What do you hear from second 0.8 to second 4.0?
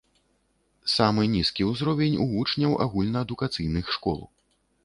Самы нізкі ўзровень у вучняў агульнаадукацыйных